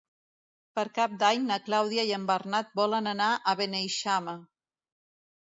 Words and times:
Per 0.77 0.83
Cap 0.95 1.11
d'Any 1.23 1.45
na 1.49 1.57
Clàudia 1.67 2.07
i 2.07 2.15
en 2.17 2.25
Bernat 2.33 2.73
volen 2.81 3.11
anar 3.13 3.29
a 3.35 3.55
Beneixama. 3.61 4.37